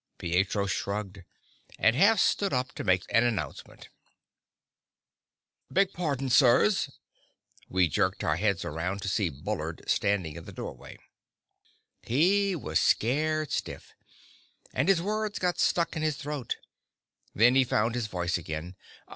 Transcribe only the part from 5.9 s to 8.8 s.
pardon, sirs." We jerked our heads